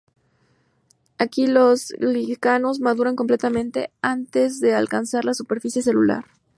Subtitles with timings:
[1.19, 6.25] Aquí los N-glicanos maduran completamente antes de alcanzar la superficie celular.